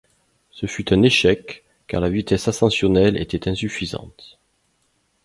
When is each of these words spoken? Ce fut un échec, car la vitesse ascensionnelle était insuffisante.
Ce 0.49 0.65
fut 0.65 0.91
un 0.93 1.03
échec, 1.03 1.63
car 1.85 2.01
la 2.01 2.09
vitesse 2.09 2.47
ascensionnelle 2.47 3.21
était 3.21 3.47
insuffisante. 3.47 4.39